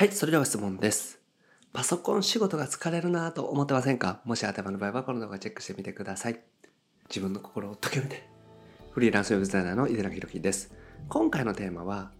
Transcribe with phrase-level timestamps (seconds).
[0.00, 1.20] はい、それでは質問です。
[1.74, 4.22] パソコン仕事が疲れるなぁと思ってませんか？
[4.24, 6.40] もし頭の場合はこの動画チェックしてみてください。
[7.10, 8.26] 自分の心を解けめて。
[8.92, 10.74] フリーランスウェブデザイナーの井寺弘樹です。
[11.10, 12.12] 今回のテーマは、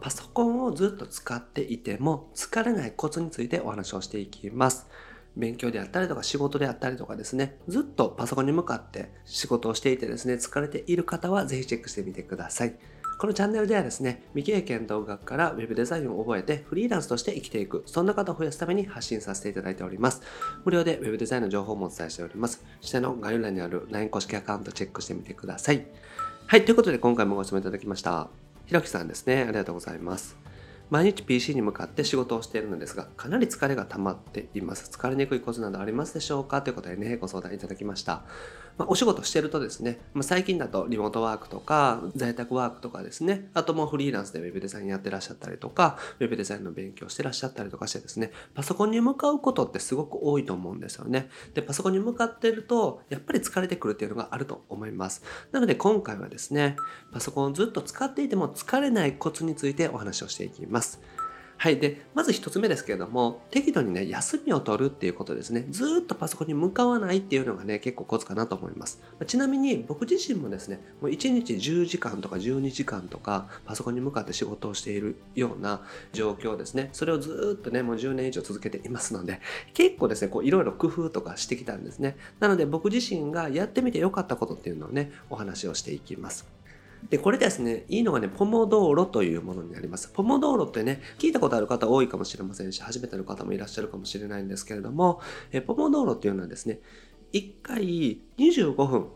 [0.00, 4.88] パソコンをずっと使っていても疲れないコツについてお話をしていきます。
[5.36, 12.74] 勉強であったりとか仕事であったりとかですね、ずっとパソコンに向かって仕事をしていてですね、疲れている方はぜひチェックしてみてください。
[13.18, 20.22] このチャンネルではですね、未経験独学から Web デザインを覚えてフリーランスとして生きていく、そんな方を増やすために発信させていただいております。
[20.64, 22.64] 無料で Web デザインの情報もお伝えしております。
[22.80, 25.84] 下の概要欄にある LINE 公式アカウントチェックしてみてください。
[26.46, 28.28] はい、ということで今回もご質問いただきました。
[28.66, 30.36] ひろきさんですね、ありがとうございます。
[30.88, 34.88] 毎日 PC に向かって仕事をしているのですが、かなり疲れが溜まっています。
[34.90, 36.62] 疲れにくいコツなどありますでしょうか？
[36.62, 38.22] ということでね、ご相談いただきました。
[38.78, 51.28] まあ、お仕事してるとですね、まあ、最近だとリモートワークとか、在宅ワークとかですね、あともうフリーランスで Web デザインやってらっしゃったりとか、Web デザインの勉強してらっしゃったりとかしてですね、パソコンに向かうことってすごく多いと思うんですよね。
[51.54, 55.22] で、パソコンに向かってると、やっぱり疲れてくるっていうのがあると思います。
[55.50, 56.76] なので今回はですね、
[57.12, 61.00] パソコンをずっと使っていても疲れないコツについてお話をしていきます。
[61.60, 61.78] はい。
[61.78, 65.66] で、まず一つ目ですけれども、適度にね、休みを取るっていうことですね。
[65.70, 69.00] ずっとパソコンに向かわないっていうのがね、結構コツかなと思います。
[69.26, 76.90] ちなみに僕自身もですね、もう1日10時間とか12時間とか、パソコンに向かって仕事をしているような状況ですね。
[76.92, 79.40] それをずっとね、もう10年以上続けていますので、
[79.74, 82.16] 結構ですね、こういろいろ工夫とかしてきたんですね。
[82.38, 86.57] なので僕自身がやってみてよかったことっていうのをね、お話をしていきます。
[87.10, 90.08] で、これですね、いいのがね、ポモドーロというものになります。
[90.08, 95.20] ポモドーロってね、聞いたことある方多いかもしれませんし、初めての方もいらっしゃるかもしれないんですけれども、
[95.52, 96.80] えポモドーロっていうのはですね、
[97.32, 99.08] 1回25分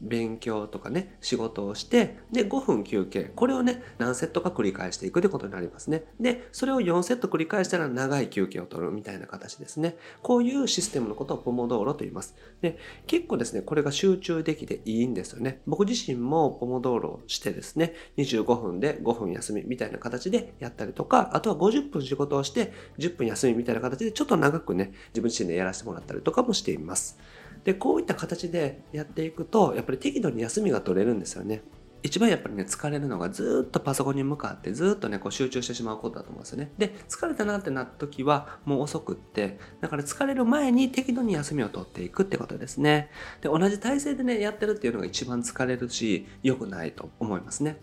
[0.00, 3.30] 勉強とかね、仕事をして、で、5分休憩。
[3.34, 6.04] これをね、何セットか繰り返していくということになりますね。
[6.20, 9.96] で、それを4セット繰り返したら長い休憩を取るみたいな形ですね。
[10.22, 12.36] こういうシステムのことをポモドーロと言います。
[12.60, 15.60] で、結構ですね、これが集中できていいんですよね。
[15.66, 27.18] 僕自身もポモドーロをしてですね、25分で5分休みみたいな形でやったりとか、あとは50分仕事をして10分休みみたいな形でちょっと長くね、自分自身でやらせてもらったりとかもしています。
[27.68, 31.60] で、こういった形でやっていくと、やっぱり適度に休みが取れるんですよね。
[32.02, 36.72] 一番やっぱりね、疲れるのがずっとパソコンに向かってずっとね、こう集中してしまうことだと思うんですよね。
[36.78, 43.10] で、疲れたなってなった時はもう遅くって、だから疲れる前に適度に休みを取っていくってことですね。
[43.42, 47.76] で、同じ体勢でね、やってるっていうのが一番疲れるし、良くないと思いますね。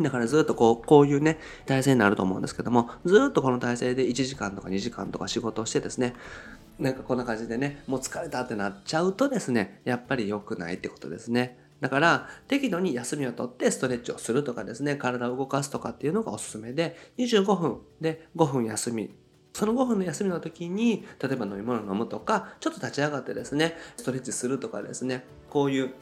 [0.00, 6.14] だからずっとこう、こういうね、体勢になると思うんですけども、ずっとこの体勢で1時間とか2時間とか仕事をしてですね、
[6.78, 11.58] なんかこんな感じでね、もう疲れたってなっちゃうとですね、やっぱり良くないってことですね。
[11.80, 19.14] だから、適度に休みをとってストレッチをするとかですね、体を動かすとかっていうのがおすすめで、25分で5分休み。
[19.52, 25.94] その5分の休みの時に、例えば飲み物飲むとか、ちょっと立ち上がってですね、ストレッチするとかですね、こういう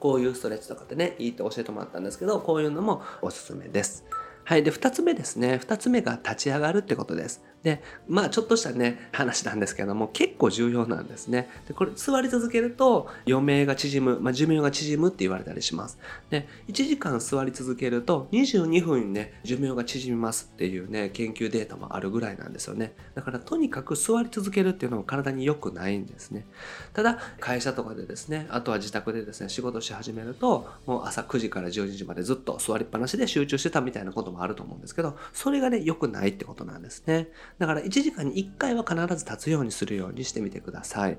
[0.00, 4.04] こういうストレッチとかってね、いいって教えてもらったんですけど、こういうのもおすすめです。
[4.48, 4.62] はい。
[4.62, 5.58] で、二つ目ですね。
[5.58, 7.42] 二つ目が立ち上がるってことです。
[7.62, 11.50] で、まあちょっとしたね、話なんですけども、結構重要なんですね。
[11.66, 15.98] で、これ座り続けると余命が縮む、まあ寿命が縮むって言われたりします。
[16.30, 22.94] で、1時間座り続けると22分にね、寿命が縮みますっていうね、研究データもあるぐらいなんですよね。
[23.14, 26.46] だからとにかく座り続けるっていうのは体に良くないんですね。
[26.94, 37.28] ただ、会社とかでですね、あとは自宅でですね、仕事し始めると、もう朝9時から12時までずっと座りっぱなしで集中してたみたいなこともあると思うんですけど、それがね、良くないってことなんですね。
[37.58, 41.18] だから1時間に1回は必ず立つようにするようにしてみてください。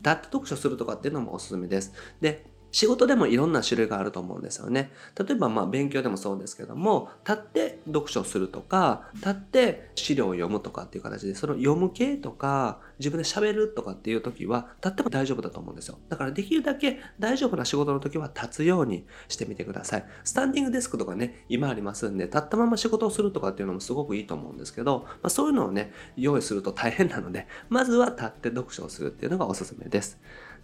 [0.00, 1.92] 立って読書するとかっていうのもおすすめです。
[2.20, 4.92] で、仕事でもいろんな種類があると思うんですよね。
[5.18, 15.98] 例えばまあ勉強でもそうですけども、立って読書するとか、立って資料を読むとかっていう形で、その読む系とか、自分で喋るとかっていう時は、立っても大丈夫だと思うんですよ。
[16.08, 20.04] だからできるだけ大丈夫な仕事の時は立つようにしてみてください。
[20.24, 30.18] スタンディングデスクとかね、今ありますんで、立ったまま仕事をするとかっていうのもすごくいいと思うんですけど、まあ、そういうのをね、用意すると大変なので、まずは立って読書をするっていうのがおすすめです。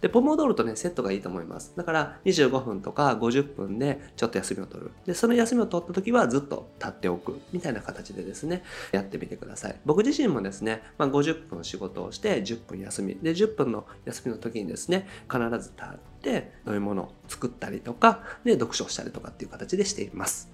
[0.05, 1.73] で、ポモドールとね、セットがいいと思います。
[1.75, 4.91] だから、25分とか50分でちょっと休みを取る。
[5.03, 7.39] で、その休みを取った時はずっと立っておく。
[7.51, 8.61] みたいな形でですね、
[8.91, 9.79] やってみてください。
[9.83, 13.15] 僕自身もですね、まあ、50分仕事をして10分休み。
[13.15, 20.51] で、10分の休みの時にですね、必ず立って飲み物を作ったりとか、で、読書をしたりとかっていう形でしています。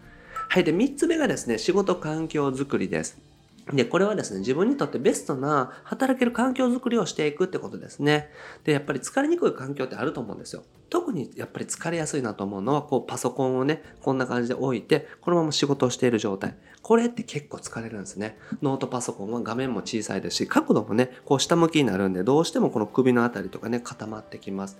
[0.47, 0.63] はい。
[0.63, 3.30] で、3つ目がですね、仕事環境づくりです。
[3.73, 8.29] で、これはですね、自分にとってベストな働ける環境づくりをしていくってことですね。
[8.63, 10.63] で、やっぱり疲れにくい環境ってあると思うんですよ。
[10.91, 16.53] 特にやっぱり疲れやすいなと思うのは、こうパソコンをね、こんな感じで置いて、このまま仕事をしている状態。
[16.81, 18.37] これって結構疲れるんですね。
[18.61, 24.79] ノートパソコンは画面も小さいですし、角度もね、こう下向きになるんで、どうしてもこの首のあたりとかね、固まってきます。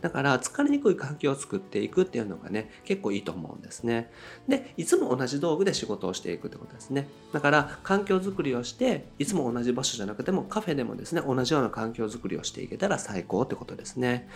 [0.00, 4.10] だから疲れにくい環境を作っていくっていうのがね、結構いいと思うんですね。
[4.48, 7.06] で、いつも同じ道具で仕事をしていくってことですね。
[7.32, 14.26] だから環境づくりをして、いつも同じ場所じゃなくてもカフェでもですね、同じような環境づくりをしていけたら最高ってことですね。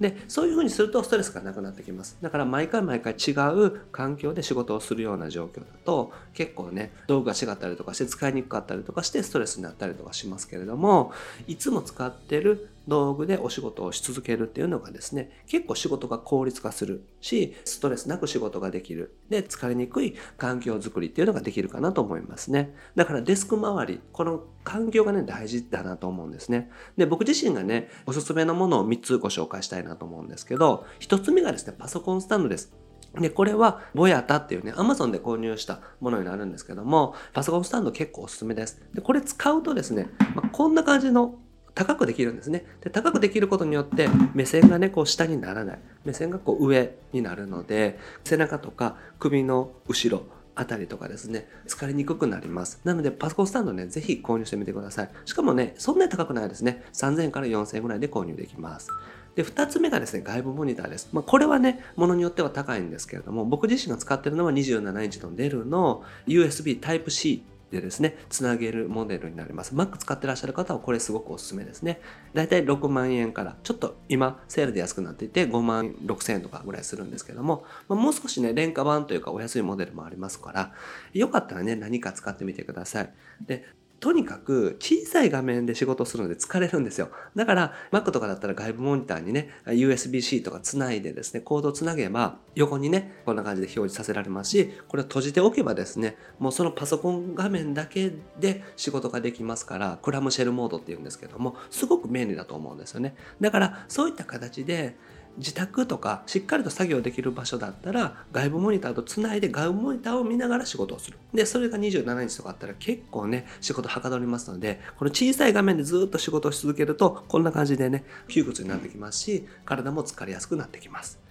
[0.00, 2.18] でそういうふうにするとストレスがなくなってきます。
[2.20, 11.12] だから毎回毎回違う環境で仕事をするような状況だと結構ね道具が違ったりとかして使いにくかったりとかしてストレスになったりとかしますけれども
[11.46, 19.16] いつも使ってる道具でお仕事をし続けるっていうのがですね、結構仕事が効率化するし、ストレスなく仕事ができる。
[19.28, 22.74] で、疲れにくい環境づくりっていうのができるかなと思いますね。
[22.94, 26.70] だからデスク周り、この環境がね、大事だなと思うんですね。
[26.96, 32.72] で、僕自身がね、おすすめのものを3つご紹介したいなと思うんですけど、1つ目がですね、パソコンスタンドです。
[33.20, 38.80] で、これは、ボヤタっていうね、Amazon で購入したものになるんですけども、パソコンスタンド結構おすすめです。
[38.94, 41.34] で、これ使うとですね、まあ、こんな感じの
[41.74, 42.64] 高くできるんですね。
[42.80, 50.24] で高くできることによって目線がねこう下にならない目線がこう上になるので背中とか首の後ろ
[50.54, 52.80] あたりとかですね、疲れにくくなります。
[52.84, 55.10] なので、パソコンスタンドね、ぜひ購入してみてください。
[55.24, 56.84] しかもね、そんなに高くないですね。
[56.92, 58.88] 3000円から4000円ぐらいで購入できます。
[59.34, 61.08] で、2つ目がですね、外部モニターです。
[61.12, 67.42] まあ、これはね、ものによっては高いんですけれども、僕自身が使ってるのは27インチのデルの USB Type-C
[67.72, 69.74] でですね、つなげるモデルになります。
[69.74, 72.00] Mac 使ってらっしゃる方はこれすごくおすすめですね。
[72.34, 80.72] だいたい6万円から、ちょっと今セールで安くなっていて5万6千円とかぐらいするんですけども、まあ、もう少しね、廉価版というかお安いモデルもありますから、
[81.14, 83.12] よかったらね、何か使ってみてください。
[83.46, 83.64] で、
[84.02, 87.10] とにかく小さい画面で仕事するので疲れるんですよ。
[87.36, 103.14] だから Mac とかだったら外部モニターにね、USB-C とかつないでですね、コードをつなげば横にね、こんな感じで表示させられますし、これを閉じておけばですね、もうそのパソコン画面だけで仕事ができますから、クラムシェルモードっていうんですけども、すごく便利だと思うんですよね。
[103.40, 104.96] だからそういった形で
[105.38, 111.18] 自宅とかしっかりと作業できる場所だったら外部モニターとつないで外部モニターを見ながら仕事をする。
[111.32, 121.21] で、それが27日とかあったら結構ね、仕事はかどりますので、この小さい画面でずっと仕事をし続けると、こんな感じでね、窮屈になってきますし、体も疲れやすくなってきます。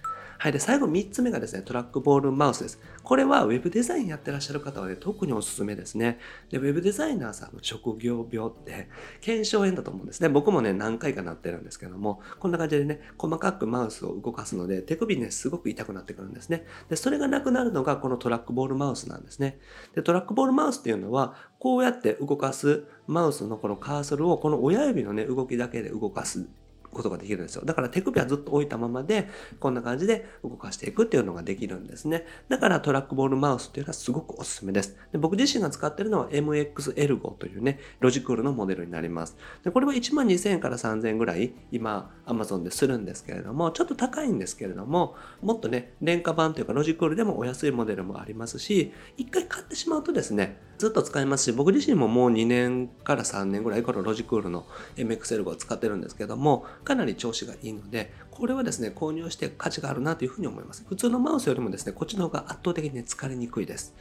[0.42, 0.52] はい。
[0.52, 2.80] で、最後3つ目がですね、トラックボールマウスです。
[3.04, 6.18] これは Web デザインやってらっしゃる方はね、特におすすめですね。
[6.50, 8.88] で、Web デザイナーさんの職業病って、
[9.20, 10.28] 検証炎だと思うんですね。
[10.28, 16.66] 僕もね、何回かなってるんですけども、こんな感じでね、細かくマウスを動かすので、手首ね、すごく痛くなってくるんですね。
[16.88, 19.60] で、それがなくなるのがこのトラックボールマウスなんですね。
[19.94, 26.48] で、トラックボールマウスっていうのは、こうやって動かすマウスのこのカーソルをこの親指のね、動きだけで動かす
[26.92, 27.64] ことができるんですよ。
[27.64, 29.28] だから手首はずっと置いたままで、
[29.58, 32.26] こんな感じで動かしていくっていうのができるんですね。
[32.48, 34.96] だからトラックボールマウスっていうのはすごくおすすめです。
[35.12, 39.36] で僕自身が使ってるのは MX Ergo というね、ロジクールのモデルになります。
[39.64, 60.84] でこれは1万2000円から3000円ぐらい、今 Amazon でするんですけれども、ちょっと高いんですけれども、もっとね、廉価版というかロジクールでもお安いモデルもありますし、一回買ってしまうとですね、ずっと使いますし、僕自身ももう2年から3年ぐらいこのロジクールの MXL5 を使ってるんですけども、かなり調子がいいので、これはですね、購入して価値があるなというふうに思います。
[60.88, 63.94] 普通のマウスよりもですね、こっちの方が圧倒的に、疲れにくいです。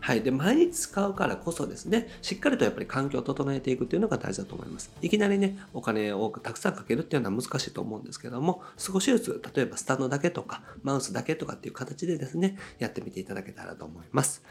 [0.00, 0.20] はい。
[0.20, 4.92] で、毎日使うからこそですね、しっかりとやっぱり環境を整えていくっていうのが大事だと思います。
[5.00, 14.44] いきなりね、お金をたくさんかけるっていうのは難しいと思うんですけども、少しずつ、例えばスタンドだけとか、マウスだけとかっていう形でですね、やってみていただけたらと思います。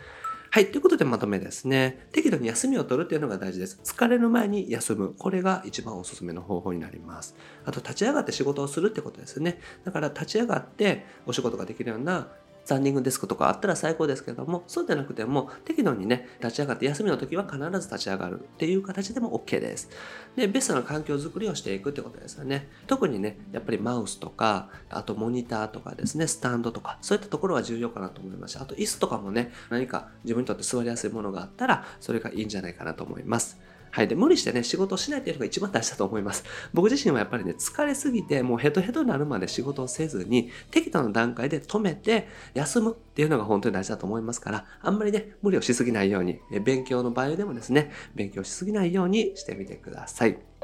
[0.56, 0.72] はい。
[0.72, 2.08] ということでまとめですね。
[2.14, 3.78] 適度に休みを取るっていうのが大事です。
[3.84, 5.14] 疲れる前に休む。
[5.20, 7.36] これが一番おすすめの方法になります。
[7.66, 9.60] あと、立ち上がって仕事をするってことですね。
[9.84, 12.30] だから、立ち上がってお仕事ができるような
[12.66, 19.88] スタンディングデスクとかあったら最高ですけども、そうでなくても適度にね、立ち上がって休みの時は必ず立ち上がるっていう形でも OK です。
[20.36, 22.68] で、ベストな環境づくりをしていくってことですよね。
[22.88, 33.60] 特にね、やっぱりマウスとか、あとモニターとかですね、スタンドとか、そういったところは重要かなと思いますし、あと椅子とかもね、何か自分にとって座りやすいものがあったら、それがいいんじゃないかなと思います。
[33.96, 34.10] はい。
[34.10, 36.44] で、無理してね、仕事をしないっていうのが一番大事だと思います。
[36.74, 50.55] 僕自身はやっぱりね、疲れすぎて、もうヘトヘトになるまで仕事をせずに、適度な段階で止めて、休むっていうのが本当に大事だと思いますから、あんまりね、無理をしすぎないように、勉強の場合でもですね、勉強しすぎないようにしてみてください。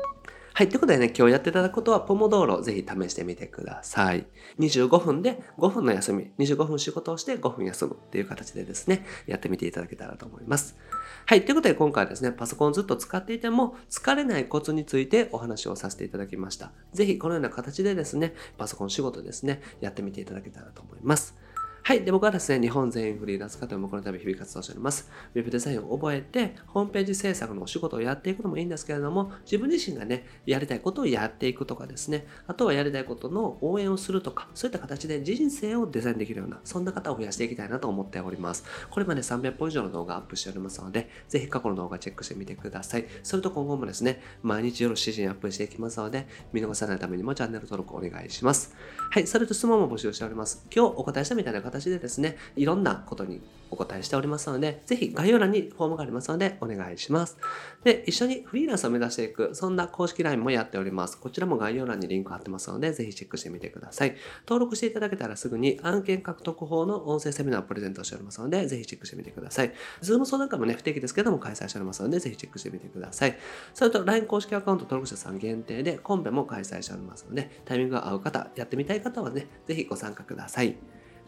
[0.61, 0.69] はい。
[0.69, 4.27] ということでね、今日やっていただくことは、ポモドーロぜひ試してみてください。
[4.59, 10.77] 25分で5分の休み、25分仕事をして5分休むっていう形でですね、やってみていただけたらと思います。
[11.25, 11.45] はい。
[11.45, 16.71] ということで今回はですね、パソコンをずっと使っていても疲れないコツについてお話をさせていただきました。
[16.93, 21.35] ぜひこのような形でですね、パソコン仕事ですね、やってみていただけたらと思います。
[21.83, 22.03] はい。
[22.03, 25.09] で、僕はですね、日本全員フリーランス化という目のため日々活動しております。
[25.33, 38.63] ウェブデザインを覚えて、ホームページ制作のお仕事をやっていくのもいいんですけれども、自分自身がね、やりたいことをやっていくとかですね、あとはやりたいことの応援をするとか、そういった形で人生をデザインできるような、そんな方を増やしていきたいなと思っております。
[38.91, 43.07] これまで300本以上の動画アップしておりますので、ぜひ過去の動画チェックしてみてください。
[43.23, 48.75] それと今後もですね、毎日夜7時にアップしていきますので、見逃さないためにもチャンネル登録お願いします。
[49.09, 49.25] はい。
[49.25, 50.63] それと質問も募集しております。
[50.73, 57.37] 今日お答えしたみたいな方形でですね、いろんなことにお答えしておりますので、ぜひ概要欄にフォームがありますので、お願いします。
[57.83, 61.17] で、一緒にフリーランスを目指していく、そんな公式 LINE もやっております。
[61.17, 64.15] こちらも概要欄にリンク貼ってますので、ぜひチェックしてみてください。
[64.45, 69.73] 登録していただけたらすぐに案件獲得法の音声セミナーをプレゼントしておりますので、ぜひチェックしてみてください。
[70.01, 73.37] ズーム相談会もね、不定期ですけども開催しておりますので、ぜひチェックしてみてください。
[73.73, 80.75] それと LINE 公式アカウント登録者さん限定でコンペも開催しておりますので、タイミングが合う方、やってみたい方はね、ぜひご参加ください。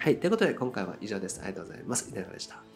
[0.03, 0.19] はい。
[0.19, 1.39] ということで、今回は以上です。
[1.41, 2.10] ありがとうございます。
[2.10, 2.72] いかがでした？